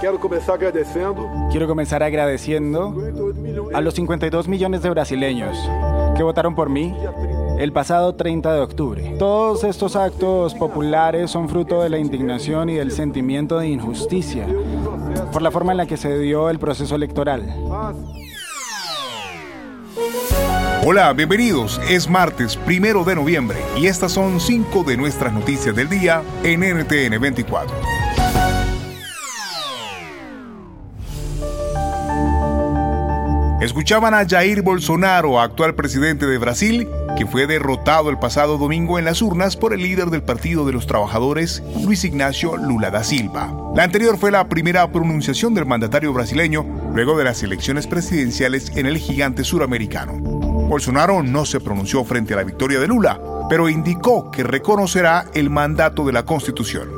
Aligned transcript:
Quiero 0.00 0.20
comenzar 0.20 0.54
agradeciendo. 0.54 1.28
Quiero 1.50 1.66
comenzar 1.66 2.02
agradeciendo 2.02 2.94
a 3.74 3.80
los 3.80 3.94
52 3.94 4.46
millones 4.48 4.82
de 4.82 4.90
brasileños 4.90 5.56
que 6.16 6.22
votaron 6.22 6.54
por 6.54 6.68
mí 6.68 6.94
el 7.58 7.72
pasado 7.72 8.14
30 8.14 8.54
de 8.54 8.60
octubre. 8.60 9.16
Todos 9.18 9.64
estos 9.64 9.96
actos 9.96 10.54
populares 10.54 11.30
son 11.30 11.48
fruto 11.48 11.82
de 11.82 11.88
la 11.88 11.98
indignación 11.98 12.70
y 12.70 12.74
del 12.74 12.92
sentimiento 12.92 13.58
de 13.58 13.68
injusticia 13.68 14.46
por 15.32 15.42
la 15.42 15.50
forma 15.50 15.72
en 15.72 15.78
la 15.78 15.86
que 15.86 15.96
se 15.96 16.18
dio 16.18 16.50
el 16.50 16.58
proceso 16.58 16.94
electoral. 16.94 17.52
Hola, 20.86 21.12
bienvenidos. 21.12 21.80
Es 21.90 22.08
martes 22.08 22.56
primero 22.56 23.02
de 23.04 23.16
noviembre 23.16 23.58
y 23.76 23.86
estas 23.86 24.12
son 24.12 24.38
cinco 24.38 24.84
de 24.84 24.96
nuestras 24.96 25.32
noticias 25.32 25.74
del 25.74 25.88
día 25.88 26.22
en 26.44 26.60
NTN 26.60 27.20
24. 27.20 27.97
Escuchaban 33.60 34.14
a 34.14 34.24
Jair 34.24 34.62
Bolsonaro, 34.62 35.40
actual 35.40 35.74
presidente 35.74 36.26
de 36.26 36.38
Brasil, 36.38 36.88
que 37.16 37.26
fue 37.26 37.48
derrotado 37.48 38.08
el 38.08 38.16
pasado 38.16 38.56
domingo 38.56 39.00
en 39.00 39.04
las 39.04 39.20
urnas 39.20 39.56
por 39.56 39.72
el 39.72 39.82
líder 39.82 40.10
del 40.10 40.22
Partido 40.22 40.64
de 40.64 40.72
los 40.72 40.86
Trabajadores, 40.86 41.60
Luis 41.84 42.04
Ignacio 42.04 42.56
Lula 42.56 42.92
da 42.92 43.02
Silva. 43.02 43.52
La 43.74 43.82
anterior 43.82 44.16
fue 44.16 44.30
la 44.30 44.48
primera 44.48 44.92
pronunciación 44.92 45.54
del 45.54 45.66
mandatario 45.66 46.12
brasileño 46.12 46.64
luego 46.94 47.18
de 47.18 47.24
las 47.24 47.42
elecciones 47.42 47.88
presidenciales 47.88 48.76
en 48.76 48.86
el 48.86 48.96
gigante 48.96 49.42
suramericano. 49.42 50.12
Bolsonaro 50.12 51.24
no 51.24 51.44
se 51.44 51.58
pronunció 51.58 52.04
frente 52.04 52.34
a 52.34 52.36
la 52.36 52.44
victoria 52.44 52.78
de 52.78 52.86
Lula, 52.86 53.20
pero 53.50 53.68
indicó 53.68 54.30
que 54.30 54.44
reconocerá 54.44 55.26
el 55.34 55.50
mandato 55.50 56.04
de 56.04 56.12
la 56.12 56.24
Constitución. 56.24 56.90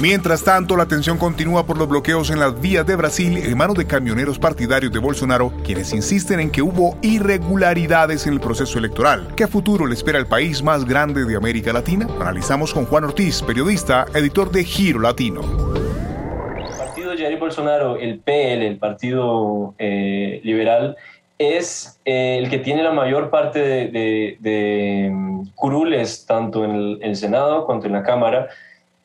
Mientras 0.00 0.44
tanto, 0.44 0.76
la 0.76 0.86
tensión 0.86 1.18
continúa 1.18 1.66
por 1.66 1.76
los 1.76 1.88
bloqueos 1.88 2.30
en 2.30 2.38
las 2.38 2.60
vías 2.60 2.86
de 2.86 2.94
Brasil 2.94 3.36
en 3.36 3.58
manos 3.58 3.74
de 3.74 3.84
camioneros 3.84 4.38
partidarios 4.38 4.92
de 4.92 5.00
Bolsonaro, 5.00 5.52
quienes 5.64 5.92
insisten 5.92 6.38
en 6.38 6.52
que 6.52 6.62
hubo 6.62 6.96
irregularidades 7.02 8.24
en 8.28 8.34
el 8.34 8.40
proceso 8.40 8.78
electoral. 8.78 9.26
¿Qué 9.34 9.48
futuro 9.48 9.86
le 9.86 9.94
espera 9.94 10.20
al 10.20 10.28
país 10.28 10.62
más 10.62 10.84
grande 10.84 11.24
de 11.24 11.34
América 11.34 11.72
Latina? 11.72 12.06
Analizamos 12.20 12.72
con 12.72 12.86
Juan 12.86 13.02
Ortiz, 13.06 13.42
periodista, 13.42 14.06
editor 14.14 14.52
de 14.52 14.62
Giro 14.62 15.00
Latino. 15.00 15.40
El 15.42 16.76
partido 16.78 17.10
de 17.10 17.18
Jair 17.18 17.38
Bolsonaro, 17.40 17.96
el 17.96 18.20
PL, 18.20 18.68
el 18.68 18.78
Partido 18.78 19.74
eh, 19.80 20.40
Liberal, 20.44 20.96
es 21.38 22.00
eh, 22.04 22.38
el 22.38 22.48
que 22.50 22.58
tiene 22.58 22.84
la 22.84 22.92
mayor 22.92 23.30
parte 23.30 23.58
de, 23.58 25.10
mm, 25.12 25.48
curules, 25.56 26.24
tanto 26.24 26.64
en 26.64 26.70
el, 26.70 26.98
el 27.02 27.16
Senado 27.16 27.66
como 27.66 27.84
en 27.84 27.92
la 27.92 28.04
Cámara 28.04 28.48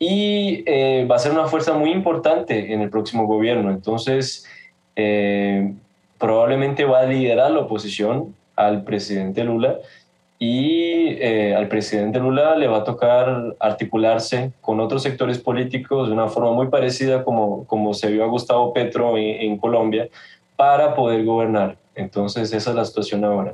y 0.06 0.64
eh, 0.66 1.08
va 1.10 1.16
a 1.16 1.20
ser 1.20 1.32
una 1.32 1.46
fuerza 1.48 1.74
muy 1.76 1.90
importante 1.90 2.74
en 2.74 2.82
el 2.82 2.90
próximo 2.90 3.26
gobierno. 3.26 3.72
Entonces, 3.72 4.46
eh, 4.98 5.74
probablemente 6.18 6.84
va 6.84 7.00
a 7.00 7.06
liderar 7.06 7.52
la 7.52 7.60
oposición 7.60 8.36
al 8.58 8.84
presidente 8.84 9.46
Lula 9.46 9.78
y 10.40 11.16
eh, 11.22 11.56
al 11.56 11.70
presidente 11.70 12.20
Lula 12.20 12.58
le 12.58 12.68
va 12.68 12.80
a 12.80 12.84
tocar 12.84 13.56
articularse 13.62 14.52
con 14.60 14.82
otros 14.82 15.04
sectores 15.04 15.40
políticos 15.40 16.10
de 16.10 16.14
una 16.14 16.28
forma 16.28 16.52
muy 16.52 16.68
parecida 16.68 17.24
como, 17.24 17.66
como 17.66 17.94
se 17.94 18.12
vio 18.12 18.26
a 18.26 18.28
Gustavo 18.28 18.74
Petro 18.74 19.18
en 19.18 19.58
Colombia 19.58 20.10
para 20.58 20.96
poder 20.96 21.24
gobernar. 21.24 21.78
Entonces, 21.96 22.52
esa 22.52 22.72
es 22.72 22.76
la 22.76 22.84
situación 22.84 23.24
ahora. 23.24 23.54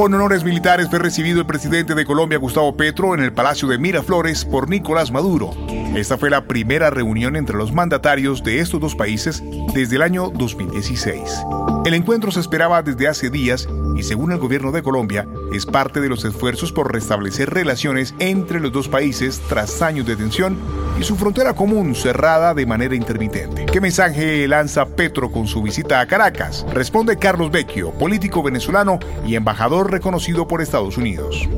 Con 0.00 0.14
honores 0.14 0.44
militares 0.44 0.88
fue 0.88 0.98
recibido 0.98 1.40
el 1.40 1.46
presidente 1.46 1.94
de 1.94 2.06
Colombia, 2.06 2.38
Gustavo 2.38 2.74
Petro, 2.74 3.12
en 3.12 3.20
el 3.20 3.34
Palacio 3.34 3.68
de 3.68 3.76
Miraflores 3.76 4.46
por 4.46 4.70
Nicolás 4.70 5.10
Maduro. 5.10 5.50
Esta 5.94 6.16
fue 6.16 6.30
la 6.30 6.46
primera 6.46 6.88
reunión 6.88 7.36
entre 7.36 7.58
los 7.58 7.70
mandatarios 7.70 8.42
de 8.42 8.60
estos 8.60 8.80
dos 8.80 8.94
países 8.96 9.42
desde 9.74 9.96
el 9.96 10.02
año 10.02 10.30
2016. 10.30 11.44
El 11.82 11.94
encuentro 11.94 12.30
se 12.30 12.40
esperaba 12.40 12.82
desde 12.82 13.08
hace 13.08 13.30
días 13.30 13.66
y 13.96 14.02
según 14.02 14.32
el 14.32 14.38
gobierno 14.38 14.70
de 14.70 14.82
Colombia 14.82 15.26
es 15.50 15.64
parte 15.64 16.02
de 16.02 16.10
los 16.10 16.26
esfuerzos 16.26 16.72
por 16.72 16.92
restablecer 16.92 17.48
relaciones 17.48 18.14
entre 18.18 18.60
los 18.60 18.70
dos 18.70 18.86
países 18.86 19.40
tras 19.48 19.80
años 19.80 20.04
de 20.06 20.14
tensión 20.14 20.58
y 20.98 21.04
su 21.04 21.16
frontera 21.16 21.54
común 21.54 21.94
cerrada 21.94 22.52
de 22.52 22.66
manera 22.66 22.94
intermitente. 22.94 23.64
¿Qué 23.64 23.80
mensaje 23.80 24.46
lanza 24.46 24.84
Petro 24.84 25.32
con 25.32 25.46
su 25.46 25.62
visita 25.62 26.00
a 26.00 26.06
Caracas? 26.06 26.66
Responde 26.70 27.16
Carlos 27.16 27.50
Vecchio, 27.50 27.92
político 27.92 28.42
venezolano 28.42 28.98
y 29.26 29.34
embajador 29.34 29.90
reconocido 29.90 30.46
por 30.46 30.60
Estados 30.60 30.98
Unidos. 30.98 31.48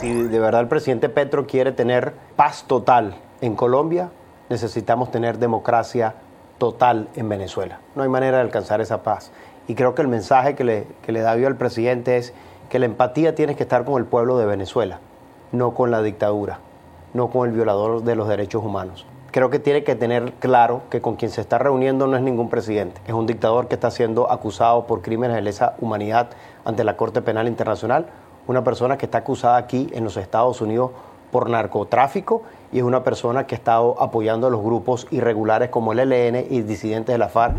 Si 0.00 0.14
de 0.14 0.38
verdad 0.38 0.62
el 0.62 0.68
presidente 0.68 1.10
Petro 1.10 1.46
quiere 1.46 1.72
tener 1.72 2.14
paz 2.36 2.64
total 2.66 3.18
en 3.42 3.54
Colombia, 3.54 4.10
necesitamos 4.48 5.10
tener 5.10 5.38
democracia 5.38 6.14
total 6.64 7.08
en 7.14 7.28
Venezuela. 7.28 7.80
No 7.94 8.04
hay 8.04 8.08
manera 8.08 8.38
de 8.38 8.42
alcanzar 8.42 8.80
esa 8.80 9.02
paz. 9.02 9.30
Y 9.68 9.74
creo 9.74 9.94
que 9.94 10.00
el 10.00 10.08
mensaje 10.08 10.54
que 10.54 10.64
le, 10.64 11.20
da 11.20 11.32
al 11.32 11.56
presidente 11.56 12.16
es 12.16 12.32
que 12.70 12.78
la 12.78 12.86
empatía 12.86 13.34
tiene 13.34 13.54
que 13.54 13.64
estar 13.64 13.84
con 13.84 14.00
el 14.00 14.06
pueblo 14.06 14.38
de 14.38 14.46
Venezuela, 14.46 15.00
no 15.52 15.74
con 15.74 15.90
la 15.90 16.00
dictadura, 16.00 16.60
no 17.12 17.28
con 17.28 17.46
el 17.46 17.54
violador 17.54 18.02
de 18.02 18.16
los 18.16 18.28
derechos 18.28 18.64
humanos. 18.64 19.04
Creo 19.30 19.50
que 19.50 19.58
tiene 19.58 19.84
que 19.84 19.94
tener 19.94 20.32
claro 20.40 20.80
que 20.88 21.02
con 21.02 21.16
quien 21.16 21.30
se 21.30 21.42
está 21.42 21.58
reuniendo 21.58 22.06
no 22.06 22.16
es 22.16 22.22
ningún 22.22 22.48
presidente, 22.48 23.02
es 23.06 23.12
un 23.12 23.26
dictador 23.26 23.68
que 23.68 23.74
está 23.74 23.90
siendo 23.90 24.32
acusado 24.32 24.86
por 24.86 25.02
crímenes 25.02 25.36
de 25.36 25.42
lesa 25.42 25.74
humanidad 25.82 26.30
ante 26.64 26.82
la 26.82 26.96
Corte 26.96 27.20
Penal 27.20 27.46
Internacional, 27.46 28.06
una 28.46 28.64
persona 28.64 28.96
que 28.96 29.04
está 29.04 29.18
acusada 29.18 29.58
aquí 29.58 29.90
en 29.92 30.04
los 30.04 30.16
Estados 30.16 30.62
Unidos 30.62 30.92
por 31.30 31.50
narcotráfico 31.50 32.42
y 32.74 32.78
es 32.78 32.84
una 32.84 33.04
persona 33.04 33.46
que 33.46 33.54
ha 33.54 33.58
estado 33.58 34.02
apoyando 34.02 34.48
a 34.48 34.50
los 34.50 34.60
grupos 34.60 35.06
irregulares 35.12 35.70
como 35.70 35.92
el 35.92 36.00
ELN 36.00 36.44
y 36.50 36.62
disidentes 36.62 37.14
de 37.14 37.18
la 37.18 37.28
FARC. 37.28 37.56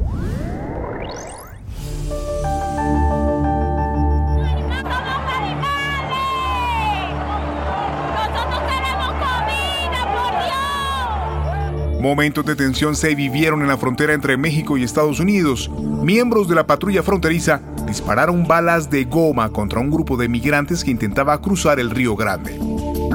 Momentos 12.01 12.45
de 12.45 12.55
tensión 12.55 12.95
se 12.95 13.15
vivieron 13.15 13.61
en 13.61 13.69
la 13.69 13.77
frontera 13.77 14.13
entre 14.13 14.35
México 14.35 14.77
y 14.77 14.83
Estados 14.83 15.21
Unidos. 15.21 15.71
Miembros 16.03 16.49
de 16.49 16.55
la 16.55 16.67
patrulla 16.67 17.01
fronteriza 17.01 17.61
dispararon 17.87 18.45
balas 18.45 18.89
de 18.89 19.05
goma 19.05 19.49
contra 19.49 19.79
un 19.79 19.89
grupo 19.89 20.17
de 20.17 20.27
migrantes 20.27 20.83
que 20.83 20.91
intentaba 20.91 21.41
cruzar 21.41 21.79
el 21.79 21.89
Río 21.89 22.17
Grande. 22.17 22.59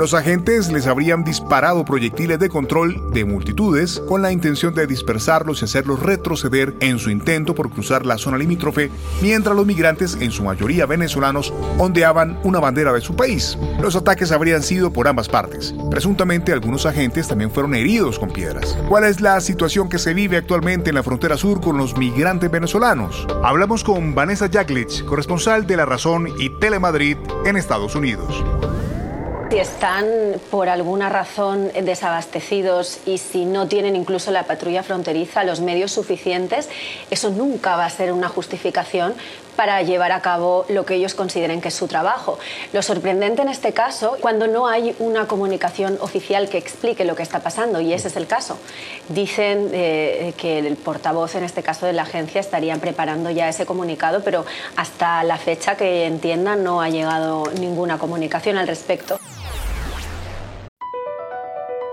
Los 0.01 0.15
agentes 0.15 0.73
les 0.73 0.87
habrían 0.87 1.25
disparado 1.25 1.85
proyectiles 1.85 2.39
de 2.39 2.49
control 2.49 3.13
de 3.13 3.27
multitudes 3.27 4.01
con 4.09 4.23
la 4.23 4.33
intención 4.33 4.73
de 4.75 4.87
dispersarlos 4.87 5.61
y 5.61 5.67
hacerlos 5.67 6.01
retroceder 6.01 6.75
en 6.81 6.99
su 6.99 7.11
intento 7.11 7.55
por 7.55 7.69
cruzar 7.69 8.07
la 8.07 8.17
zona 8.17 8.39
limítrofe, 8.39 8.91
mientras 9.21 9.55
los 9.55 9.67
migrantes, 9.67 10.17
en 10.19 10.31
su 10.31 10.43
mayoría 10.43 10.87
venezolanos, 10.87 11.53
ondeaban 11.77 12.41
una 12.45 12.61
bandera 12.61 12.95
de 12.95 13.03
su 13.03 13.15
país. 13.15 13.59
Los 13.79 13.95
ataques 13.95 14.33
habrían 14.33 14.63
sido 14.63 14.91
por 14.91 15.07
ambas 15.07 15.29
partes. 15.29 15.75
Presuntamente 15.91 16.55
algunos 16.55 16.87
agentes 16.87 17.29
también 17.29 17.51
fueron 17.51 17.75
heridos 17.75 18.19
con 18.19 18.31
piedras. 18.31 18.79
¿Cuál 18.89 19.05
es 19.05 19.21
la 19.21 19.39
situación 19.43 19.91
que 19.91 19.99
se 19.99 20.15
vive 20.15 20.39
actualmente 20.39 20.89
en 20.89 20.95
la 20.95 21.03
frontera 21.03 21.37
sur 21.37 21.61
con 21.61 21.77
los 21.77 21.99
migrantes 21.99 22.51
venezolanos? 22.51 23.27
Hablamos 23.43 23.85
con 23.85 24.15
Vanessa 24.15 24.49
Jaglich, 24.49 25.05
corresponsal 25.05 25.67
de 25.67 25.77
La 25.77 25.85
Razón 25.85 26.27
y 26.39 26.49
Telemadrid 26.59 27.19
en 27.45 27.59
Estados 27.59 27.95
Unidos. 27.95 28.43
Si 29.51 29.59
están 29.59 30.07
por 30.49 30.69
alguna 30.69 31.09
razón 31.09 31.73
desabastecidos 31.73 33.01
y 33.05 33.19
si 33.19 33.45
no 33.47 33.67
tienen 33.67 33.97
incluso 33.97 34.31
la 34.31 34.45
patrulla 34.45 34.85
fronteriza 34.85 35.43
los 35.43 35.61
medios 35.61 35.91
suficientes, 35.91 36.69
eso 37.11 37.31
nunca 37.31 37.75
va 37.75 37.85
a 37.85 37.91
ser 37.91 38.13
una 38.13 38.29
justificación 38.29 39.13
para 39.57 39.83
llevar 39.83 40.13
a 40.13 40.23
cabo 40.23 40.65
lo 40.69 40.87
que 40.87 40.95
ellos 40.95 41.15
consideren 41.15 41.61
que 41.61 41.69
es 41.69 41.75
su 41.75 41.89
trabajo. 41.89 42.39
Lo 42.73 42.81
sorprendente 42.81 43.43
en 43.43 43.49
este 43.49 43.73
caso, 43.73 44.17
cuando 44.21 44.47
no 44.47 44.69
hay 44.69 44.95
una 45.01 45.27
comunicación 45.27 45.99
oficial 46.01 46.49
que 46.49 46.57
explique 46.57 47.05
lo 47.05 47.17
que 47.17 47.25
está 47.25 47.41
pasando, 47.41 47.81
y 47.81 47.93
ese 47.93 48.07
es 48.07 48.17
el 48.17 48.29
caso. 48.29 48.57
Dicen 49.09 49.71
eh, 49.73 50.33
que 50.37 50.61
el 50.61 50.77
portavoz, 50.77 51.35
en 51.35 51.43
este 51.43 51.65
caso 51.65 51.87
de 51.87 51.93
la 51.93 52.03
agencia, 52.03 52.41
estarían 52.41 52.79
preparando 52.79 53.31
ya 53.31 53.49
ese 53.49 53.67
comunicado, 53.67 54.23
pero 54.23 54.47
hasta 54.77 55.25
la 55.25 55.37
fecha 55.37 55.77
que 55.77 56.07
entiendan 56.07 56.63
no 56.63 56.81
ha 56.81 56.89
llegado 56.89 57.43
ninguna 57.59 57.99
comunicación 57.99 58.57
al 58.57 58.69
respecto. 58.69 59.19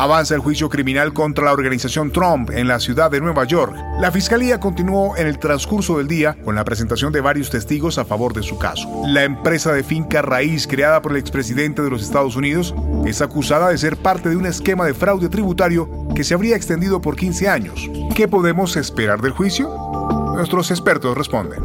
Avanza 0.00 0.34
el 0.34 0.40
juicio 0.40 0.70
criminal 0.70 1.12
contra 1.12 1.44
la 1.44 1.52
organización 1.52 2.10
Trump 2.10 2.48
en 2.52 2.66
la 2.66 2.80
ciudad 2.80 3.10
de 3.10 3.20
Nueva 3.20 3.44
York. 3.44 3.76
La 3.98 4.10
fiscalía 4.10 4.58
continuó 4.58 5.14
en 5.18 5.26
el 5.26 5.38
transcurso 5.38 5.98
del 5.98 6.08
día 6.08 6.38
con 6.42 6.54
la 6.54 6.64
presentación 6.64 7.12
de 7.12 7.20
varios 7.20 7.50
testigos 7.50 7.98
a 7.98 8.06
favor 8.06 8.32
de 8.32 8.42
su 8.42 8.56
caso. 8.56 8.88
La 9.08 9.24
empresa 9.24 9.74
de 9.74 9.84
finca 9.84 10.22
raíz 10.22 10.66
creada 10.66 11.02
por 11.02 11.12
el 11.12 11.18
expresidente 11.18 11.82
de 11.82 11.90
los 11.90 12.00
Estados 12.00 12.34
Unidos 12.34 12.74
es 13.04 13.20
acusada 13.20 13.68
de 13.68 13.76
ser 13.76 13.98
parte 13.98 14.30
de 14.30 14.36
un 14.36 14.46
esquema 14.46 14.86
de 14.86 14.94
fraude 14.94 15.28
tributario 15.28 16.08
que 16.14 16.24
se 16.24 16.32
habría 16.32 16.56
extendido 16.56 17.02
por 17.02 17.14
15 17.14 17.50
años. 17.50 17.90
¿Qué 18.14 18.26
podemos 18.26 18.78
esperar 18.78 19.20
del 19.20 19.32
juicio? 19.32 19.68
Nuestros 20.34 20.70
expertos 20.70 21.14
responden 21.14 21.60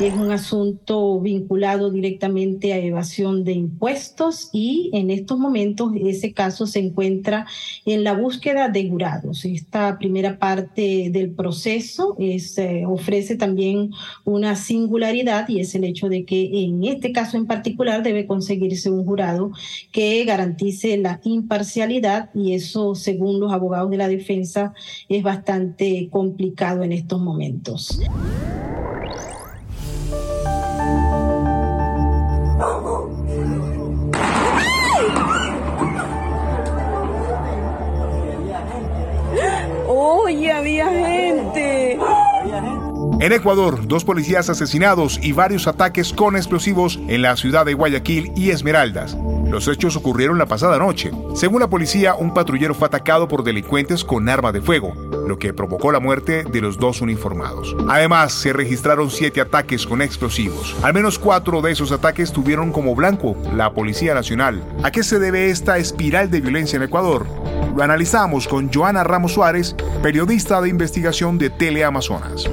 es 0.00 0.14
un 0.14 0.30
asunto 0.30 1.20
vinculado 1.20 1.90
directamente 1.90 2.72
a 2.72 2.78
evasión 2.78 3.44
de 3.44 3.52
impuestos 3.52 4.48
y 4.52 4.90
en 4.94 5.10
estos 5.10 5.38
momentos 5.38 5.92
ese 6.00 6.32
caso 6.32 6.66
se 6.66 6.78
encuentra 6.78 7.46
en 7.84 8.02
la 8.04 8.14
búsqueda 8.14 8.68
de 8.68 8.88
jurados. 8.88 9.44
Esta 9.44 9.98
primera 9.98 10.38
parte 10.38 11.10
del 11.12 11.30
proceso 11.30 12.16
es, 12.18 12.56
eh, 12.58 12.84
ofrece 12.86 13.36
también 13.36 13.90
una 14.24 14.56
singularidad 14.56 15.48
y 15.48 15.60
es 15.60 15.74
el 15.74 15.84
hecho 15.84 16.08
de 16.08 16.24
que 16.24 16.64
en 16.64 16.84
este 16.84 17.12
caso 17.12 17.36
en 17.36 17.46
particular 17.46 18.02
debe 18.02 18.26
conseguirse 18.26 18.90
un 18.90 19.04
jurado 19.04 19.52
que 19.92 20.24
garantice 20.24 20.96
la 20.96 21.20
imparcialidad 21.24 22.30
y 22.34 22.54
eso 22.54 22.94
según 22.94 23.38
los 23.38 23.52
abogados 23.52 23.90
de 23.90 23.98
la 23.98 24.08
defensa 24.08 24.72
es 25.08 25.22
bastante 25.22 26.08
complicado 26.10 26.82
en 26.82 26.92
estos 26.92 27.20
momentos. 27.20 28.00
En 43.30 43.36
Ecuador, 43.36 43.86
dos 43.86 44.04
policías 44.04 44.50
asesinados 44.50 45.20
y 45.22 45.30
varios 45.30 45.68
ataques 45.68 46.12
con 46.12 46.34
explosivos 46.34 46.98
en 47.06 47.22
la 47.22 47.36
ciudad 47.36 47.64
de 47.64 47.74
Guayaquil 47.74 48.32
y 48.34 48.50
Esmeraldas. 48.50 49.16
Los 49.48 49.68
hechos 49.68 49.94
ocurrieron 49.94 50.36
la 50.36 50.46
pasada 50.46 50.78
noche. 50.78 51.12
Según 51.36 51.60
la 51.60 51.70
policía, 51.70 52.16
un 52.16 52.34
patrullero 52.34 52.74
fue 52.74 52.88
atacado 52.88 53.28
por 53.28 53.44
delincuentes 53.44 54.02
con 54.02 54.28
arma 54.28 54.50
de 54.50 54.60
fuego, 54.60 54.94
lo 55.28 55.38
que 55.38 55.54
provocó 55.54 55.92
la 55.92 56.00
muerte 56.00 56.42
de 56.42 56.60
los 56.60 56.76
dos 56.76 57.02
uniformados. 57.02 57.76
Además, 57.88 58.32
se 58.32 58.52
registraron 58.52 59.12
siete 59.12 59.40
ataques 59.40 59.86
con 59.86 60.02
explosivos. 60.02 60.74
Al 60.82 60.92
menos 60.92 61.16
cuatro 61.16 61.62
de 61.62 61.70
esos 61.70 61.92
ataques 61.92 62.32
tuvieron 62.32 62.72
como 62.72 62.96
blanco 62.96 63.36
la 63.54 63.72
Policía 63.72 64.12
Nacional. 64.12 64.60
¿A 64.82 64.90
qué 64.90 65.04
se 65.04 65.20
debe 65.20 65.50
esta 65.50 65.78
espiral 65.78 66.32
de 66.32 66.40
violencia 66.40 66.78
en 66.78 66.82
Ecuador? 66.82 67.28
Lo 67.76 67.84
analizamos 67.84 68.48
con 68.48 68.72
Joana 68.72 69.04
Ramos 69.04 69.34
Suárez, 69.34 69.76
periodista 70.02 70.60
de 70.60 70.68
investigación 70.68 71.38
de 71.38 71.48
Teleamazonas 71.50 72.50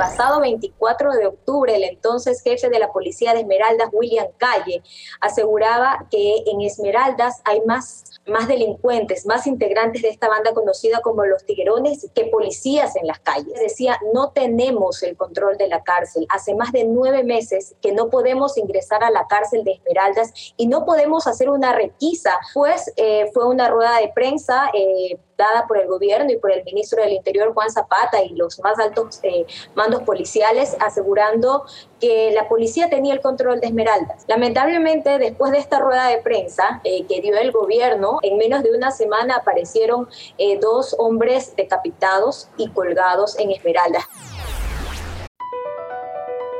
pasado 0.00 0.40
24 0.40 1.12
de 1.12 1.26
octubre, 1.26 1.76
el 1.76 1.84
entonces 1.84 2.42
jefe 2.42 2.70
de 2.70 2.78
la 2.78 2.90
policía 2.90 3.34
de 3.34 3.40
Esmeraldas, 3.40 3.90
William 3.92 4.28
Calle, 4.38 4.82
aseguraba 5.20 6.06
que 6.10 6.42
en 6.46 6.62
Esmeraldas 6.62 7.42
hay 7.44 7.60
más, 7.66 8.04
más 8.26 8.48
delincuentes, 8.48 9.26
más 9.26 9.46
integrantes 9.46 10.00
de 10.00 10.08
esta 10.08 10.30
banda 10.30 10.54
conocida 10.54 11.02
como 11.02 11.26
los 11.26 11.44
tiguerones 11.44 12.08
que 12.14 12.24
policías 12.24 12.96
en 12.96 13.08
las 13.08 13.20
calles. 13.20 13.52
Decía, 13.60 14.00
no 14.14 14.30
tenemos 14.30 15.02
el 15.02 15.18
control 15.18 15.58
de 15.58 15.68
la 15.68 15.82
cárcel. 15.82 16.26
Hace 16.30 16.54
más 16.54 16.72
de 16.72 16.84
nueve 16.84 17.22
meses 17.22 17.74
que 17.82 17.92
no 17.92 18.08
podemos 18.08 18.56
ingresar 18.56 19.04
a 19.04 19.10
la 19.10 19.26
cárcel 19.26 19.64
de 19.64 19.72
Esmeraldas 19.72 20.32
y 20.56 20.66
no 20.66 20.86
podemos 20.86 21.26
hacer 21.26 21.50
una 21.50 21.74
requisa, 21.74 22.32
pues 22.54 22.90
eh, 22.96 23.30
fue 23.34 23.46
una 23.46 23.68
rueda 23.68 23.98
de 23.98 24.10
prensa. 24.14 24.70
Eh, 24.72 25.18
dada 25.40 25.66
por 25.66 25.78
el 25.78 25.88
gobierno 25.88 26.30
y 26.30 26.36
por 26.36 26.52
el 26.52 26.62
ministro 26.64 27.02
del 27.02 27.12
Interior, 27.14 27.52
Juan 27.54 27.70
Zapata, 27.70 28.22
y 28.22 28.34
los 28.34 28.60
más 28.60 28.78
altos 28.78 29.20
eh, 29.22 29.46
mandos 29.74 30.02
policiales, 30.02 30.76
asegurando 30.80 31.64
que 31.98 32.30
la 32.32 32.48
policía 32.48 32.88
tenía 32.90 33.14
el 33.14 33.20
control 33.20 33.60
de 33.60 33.68
Esmeraldas. 33.68 34.24
Lamentablemente, 34.28 35.18
después 35.18 35.52
de 35.52 35.58
esta 35.58 35.78
rueda 35.78 36.08
de 36.08 36.18
prensa 36.18 36.80
eh, 36.84 37.06
que 37.06 37.20
dio 37.20 37.36
el 37.36 37.52
gobierno, 37.52 38.18
en 38.22 38.36
menos 38.36 38.62
de 38.62 38.70
una 38.72 38.90
semana 38.90 39.36
aparecieron 39.36 40.08
eh, 40.38 40.58
dos 40.60 40.94
hombres 40.98 41.56
decapitados 41.56 42.48
y 42.56 42.68
colgados 42.68 43.38
en 43.38 43.50
Esmeraldas. 43.50 44.04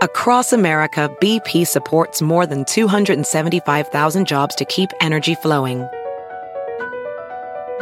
Across 0.02 0.54
America, 0.54 1.14
BP 1.20 1.66
supports 1.66 2.22
more 2.22 2.46
than 2.46 2.64
275,000 2.64 4.24
jobs 4.24 4.54
to 4.54 4.64
keep 4.64 4.88
energy 5.02 5.34
flowing. 5.34 5.86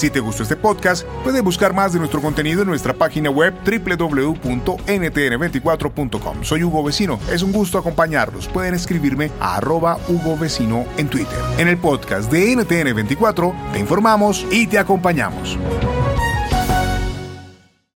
Si 0.00 0.08
te 0.08 0.18
gustó 0.18 0.44
este 0.44 0.56
podcast, 0.56 1.06
puedes 1.22 1.42
buscar 1.42 1.74
más 1.74 1.92
de 1.92 1.98
nuestro 1.98 2.22
contenido 2.22 2.62
en 2.62 2.68
nuestra 2.68 2.94
página 2.94 3.28
web 3.28 3.52
www.ntn24.com. 3.66 6.42
Soy 6.42 6.64
Hugo 6.64 6.82
Vecino, 6.82 7.20
es 7.30 7.42
un 7.42 7.52
gusto 7.52 7.76
acompañarlos. 7.76 8.48
Pueden 8.48 8.72
escribirme 8.72 9.30
a 9.40 9.56
arroba 9.56 9.98
Hugo 10.08 10.38
Vecino 10.38 10.86
en 10.96 11.10
Twitter. 11.10 11.38
En 11.58 11.68
el 11.68 11.76
podcast 11.76 12.32
de 12.32 12.56
NTN24 12.56 13.72
te 13.74 13.78
informamos 13.78 14.46
y 14.50 14.66
te 14.68 14.78
acompañamos. 14.78 15.58